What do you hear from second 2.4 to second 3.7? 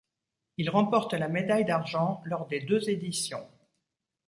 des deux éditions.